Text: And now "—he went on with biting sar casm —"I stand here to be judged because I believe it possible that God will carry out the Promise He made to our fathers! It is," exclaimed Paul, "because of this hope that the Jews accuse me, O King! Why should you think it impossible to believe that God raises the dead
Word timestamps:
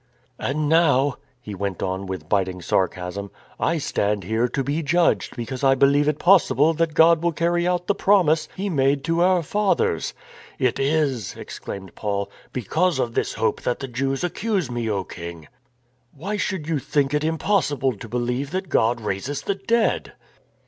And 0.39 0.67
now 0.67 1.13
"—he 1.39 1.53
went 1.53 1.83
on 1.83 2.07
with 2.07 2.27
biting 2.27 2.59
sar 2.59 2.89
casm 2.89 3.29
—"I 3.69 3.77
stand 3.77 4.23
here 4.23 4.47
to 4.47 4.63
be 4.63 4.81
judged 4.81 5.35
because 5.35 5.63
I 5.63 5.75
believe 5.75 6.07
it 6.07 6.17
possible 6.17 6.73
that 6.73 6.95
God 6.95 7.21
will 7.21 7.33
carry 7.33 7.67
out 7.67 7.85
the 7.85 7.93
Promise 7.93 8.47
He 8.55 8.67
made 8.67 9.03
to 9.03 9.21
our 9.21 9.43
fathers! 9.43 10.15
It 10.57 10.79
is," 10.79 11.35
exclaimed 11.35 11.93
Paul, 11.93 12.31
"because 12.51 12.97
of 12.97 13.13
this 13.13 13.33
hope 13.35 13.61
that 13.61 13.77
the 13.77 13.87
Jews 13.87 14.23
accuse 14.23 14.71
me, 14.71 14.89
O 14.89 15.03
King! 15.03 15.47
Why 16.15 16.35
should 16.35 16.67
you 16.67 16.79
think 16.79 17.13
it 17.13 17.23
impossible 17.23 17.93
to 17.95 18.09
believe 18.09 18.49
that 18.49 18.69
God 18.69 19.01
raises 19.01 19.43
the 19.43 19.53
dead 19.53 20.13